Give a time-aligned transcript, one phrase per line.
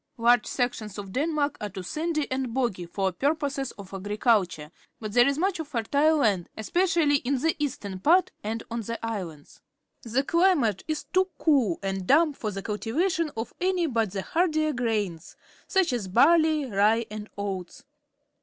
[0.17, 5.27] —Large sections of Denmark are too sandy and boggy for purposes of agriculture, but there
[5.27, 9.61] is much fertile land, especially in the eastern part and on the islands.
[10.01, 14.73] The climate is too cool and damp for the cultivation of any but the hardier
[14.73, 15.35] grains,
[15.67, 17.83] such as barley, rye, and oats.